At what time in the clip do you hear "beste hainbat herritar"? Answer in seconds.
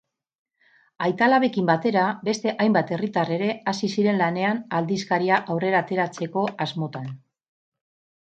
2.29-3.33